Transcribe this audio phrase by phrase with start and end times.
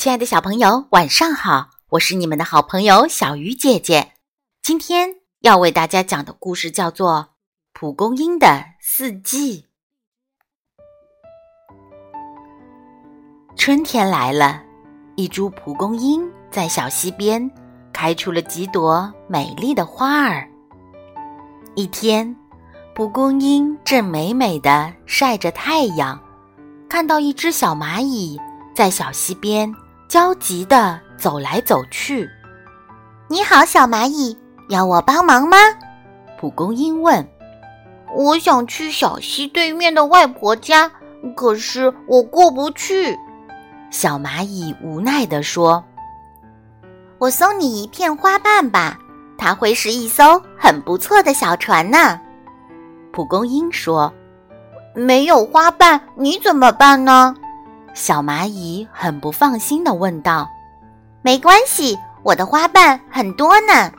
[0.00, 1.68] 亲爱的小朋友，晚上好！
[1.90, 4.12] 我是你们的好朋友小鱼姐姐。
[4.62, 7.12] 今天要为大家讲的故事叫做
[7.74, 9.66] 《蒲公英的四季》。
[13.54, 14.62] 春天来了，
[15.16, 17.50] 一株蒲公英在小溪边
[17.92, 20.48] 开出了几朵美丽的花儿。
[21.74, 22.34] 一天，
[22.94, 26.18] 蒲公英正美美的晒着太阳，
[26.88, 28.40] 看到一只小蚂蚁
[28.74, 29.70] 在小溪边。
[30.10, 32.28] 焦急地走来走去。
[33.28, 34.36] 你好，小蚂蚁，
[34.68, 35.56] 要我帮忙吗？
[36.36, 37.24] 蒲公英问。
[38.12, 40.90] 我想去小溪对面的外婆家，
[41.36, 43.16] 可是我过不去。
[43.92, 45.84] 小蚂蚁无奈地说
[47.18, 48.98] ：“我送你一片花瓣吧，
[49.38, 52.20] 它会是一艘很不错的小船呢。”
[53.14, 54.12] 蒲公英说
[54.92, 57.32] ：“没有花瓣，你怎么办呢？”
[58.00, 60.48] 小蚂蚁很不放心的问道
[61.20, 63.92] ：“没关系，我的花瓣很多呢。”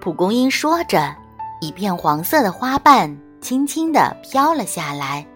[0.00, 1.12] 蒲公英说着，
[1.60, 5.26] 一片黄色的花瓣轻轻地飘了下来。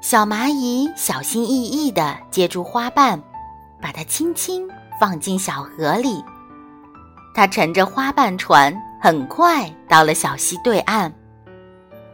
[0.00, 3.20] 小蚂蚁小心翼翼地接住花瓣，
[3.82, 4.70] 把它轻轻
[5.00, 6.24] 放进小河里。
[7.34, 11.12] 它乘着花瓣船，很快到了小溪对岸。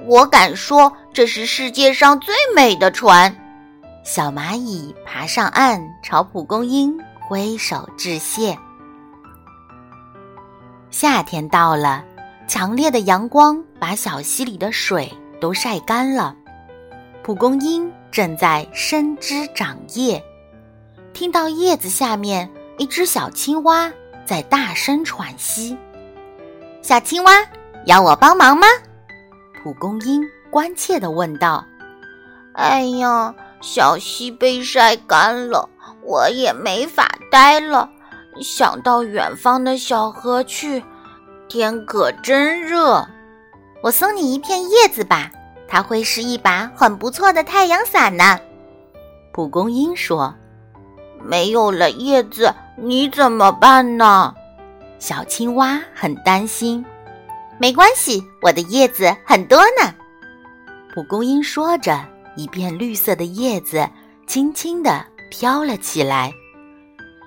[0.07, 3.37] 我敢说，这是世界上最美的船。
[4.03, 8.59] 小蚂蚁爬上岸，朝蒲公英挥手致谢。
[10.91, 12.03] 夏天到了，
[12.49, 16.35] 强烈的阳光把小溪里的水都晒干了。
[17.23, 20.23] 蒲公英正在伸枝长叶，
[21.13, 23.93] 听到叶子下面一只小青蛙
[24.25, 25.77] 在大声喘息。
[26.81, 27.33] 小青蛙，
[27.85, 28.67] 要我帮忙吗？
[29.63, 31.63] 蒲公英关切地问道。
[32.55, 35.69] “哎呀！”小溪被晒干了，
[36.03, 37.89] 我也没法待了。
[38.41, 40.83] 想到远方的小河去，
[41.49, 43.07] 天可真热。
[43.83, 45.31] 我送你一片叶子吧，
[45.69, 48.39] 它会是一把很不错的太阳伞呢。
[49.33, 50.35] 蒲公英说
[51.23, 54.35] ：“没有了叶子，你怎么办呢？”
[54.99, 56.85] 小青蛙很担心。
[57.59, 59.95] 没关系，我的叶子很多呢。
[60.95, 61.99] 蒲公英说着。
[62.37, 63.89] 一片绿色的叶子
[64.27, 66.33] 轻轻地飘了起来，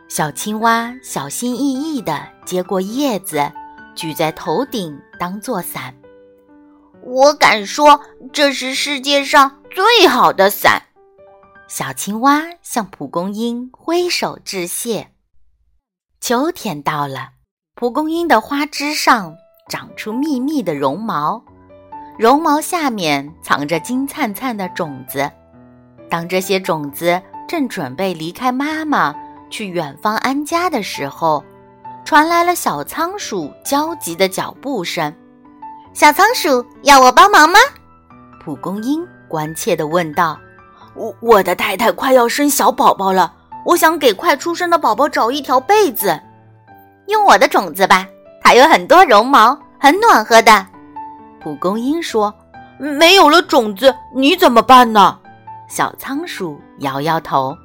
[0.09, 3.51] 小青蛙小心翼翼地接过叶子，
[3.95, 5.93] 举在头顶当做伞。
[7.01, 7.99] 我敢说，
[8.31, 10.81] 这是世界上最好的伞。
[11.67, 15.11] 小青蛙向蒲公英挥手致谢。
[16.21, 17.31] 秋天到了，
[17.75, 19.35] 蒲公英的花枝上
[19.69, 21.43] 长出密密的绒毛。
[22.17, 25.29] 绒毛下面藏着金灿灿的种子，
[26.09, 29.15] 当这些种子正准备离开妈妈
[29.49, 31.43] 去远方安家的时候，
[32.05, 35.11] 传来了小仓鼠焦急的脚步声。
[35.91, 37.57] 小仓鼠要我帮忙吗？
[38.43, 40.37] 蒲公英关切地问道。
[40.95, 43.33] 我我的太太快要生小宝宝了，
[43.65, 46.19] 我想给快出生的宝宝找一条被子。
[47.07, 48.07] 用我的种子吧，
[48.41, 50.67] 它有很多绒毛，很暖和的。
[51.43, 52.33] 蒲公英说
[52.79, 55.19] ：“没有了种子，你怎么办呢？”
[55.67, 57.55] 小仓鼠摇摇头：“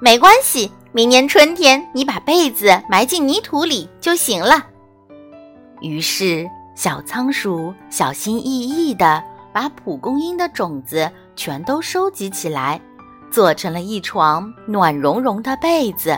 [0.00, 4.66] 没关系，明年春天你把被子埋进泥土里就行了。”
[5.80, 9.22] 于是，小仓鼠小心翼翼地
[9.52, 12.78] 把蒲公英的种子全都收集起来，
[13.30, 16.14] 做成了一床暖融融的被子。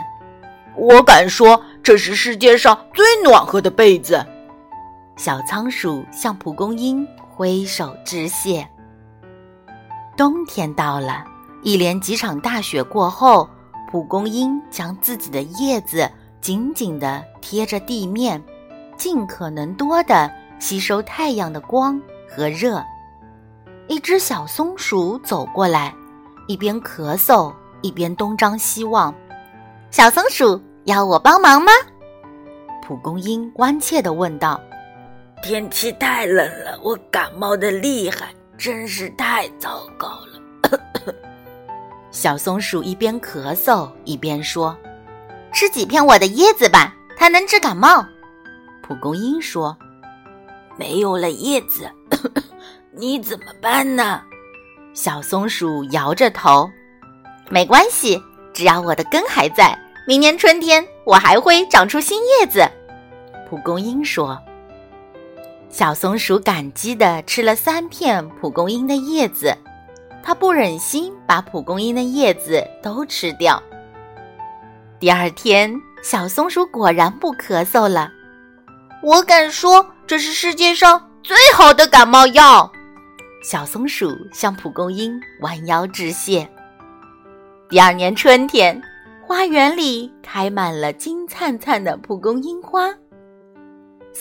[0.75, 4.25] 我敢说，这是世界上最暖和的被子。
[5.19, 8.65] 小仓鼠向蒲公英挥手致谢。
[10.15, 11.25] 冬天到了，
[11.61, 13.49] 一连几场大雪过后，
[13.91, 16.09] 蒲公英将自己的叶子
[16.39, 18.41] 紧紧地贴着地面，
[18.95, 22.81] 尽可能多地吸收太阳的光和热。
[23.89, 25.93] 一只小松鼠走过来，
[26.47, 29.13] 一边咳嗽一边东张西望。
[29.91, 31.73] 小松鼠要我帮忙吗？
[32.81, 34.57] 蒲公英关切地问道。
[35.41, 40.79] 天气太冷了，我感冒的厉害，真是太糟糕了。
[42.11, 44.77] 小松鼠一边咳嗽一边说
[45.53, 48.05] ：“吃几片我的叶子吧，它能治感冒。”
[48.83, 49.75] 蒲公英说
[50.77, 51.89] ：“没有了叶子，
[52.91, 54.21] 你怎么办呢？”
[54.93, 56.69] 小松鼠摇着头
[57.49, 58.21] ：“没关系，
[58.53, 62.69] 只要我的根还在，明年春天我还会长出新叶子。”
[63.49, 64.37] 蒲公英说。
[65.69, 69.55] 小松鼠感激地吃了三片蒲公英的叶子，
[70.23, 73.61] 它不忍心把蒲公英的叶子都吃掉。
[74.99, 75.71] 第二天，
[76.01, 78.11] 小松鼠果然不咳嗽了。
[79.03, 82.69] 我敢说，这是世界上最好的感冒药。
[83.43, 86.49] 小松鼠向蒲公英弯腰致谢。
[87.69, 88.81] 第二年春天，
[89.25, 92.93] 花园里开满了金灿灿的蒲公英花。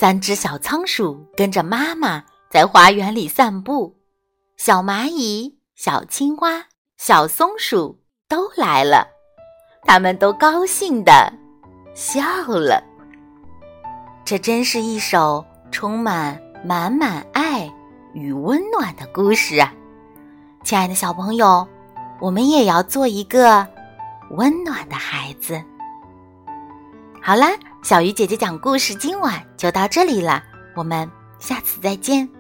[0.01, 2.23] 三只小仓鼠跟着妈妈
[2.53, 3.97] 在花园里散步，
[4.57, 6.67] 小蚂蚁、小青蛙、
[6.97, 7.99] 小松鼠
[8.29, 9.09] 都来了，
[9.83, 11.33] 它们都高兴地
[11.97, 12.81] 笑了。
[14.25, 17.69] 这真是一首充满满满爱
[18.15, 19.75] 与温暖的故事啊！
[20.63, 21.67] 亲爱的小朋友，
[22.21, 23.67] 我们也要做一个
[24.31, 25.61] 温暖的孩子。
[27.21, 27.49] 好啦，
[27.83, 30.43] 小鱼姐姐讲故事今晚就到这里了，
[30.75, 32.38] 我们下次再见。